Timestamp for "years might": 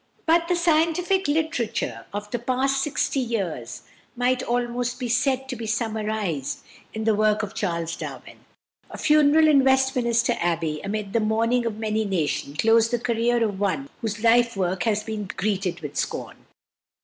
3.19-4.41